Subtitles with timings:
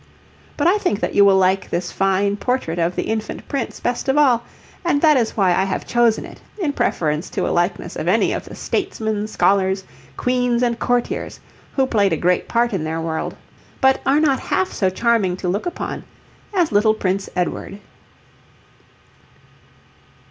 [0.57, 4.09] But I think that you will like this fine portrait of the infant prince best
[4.09, 4.41] of all,
[4.83, 8.33] and that is why I have chosen it in preference to a likeness of any
[8.33, 9.83] of the statesmen, scholars,
[10.17, 11.39] queens, and courtiers
[11.75, 13.35] who played a great part in their world,
[13.79, 16.03] but are not half so charming to look upon
[16.51, 17.79] as little Prince Edward.